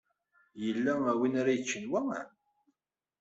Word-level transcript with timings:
Yella 0.63 0.93
wi 1.19 1.27
ara 1.39 1.55
yeččen 1.57 1.85
wa? 1.91 2.01